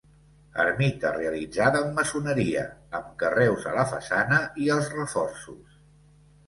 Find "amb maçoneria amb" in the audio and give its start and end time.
1.85-3.13